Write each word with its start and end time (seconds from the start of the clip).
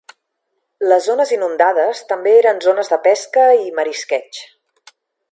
Les 0.91 1.09
zones 1.09 1.33
inundades 1.35 2.01
també 2.11 2.33
eren 2.37 2.61
zones 2.69 2.89
de 2.93 2.99
pesca 3.07 3.45
i 3.67 3.73
marisqueig. 3.81 4.41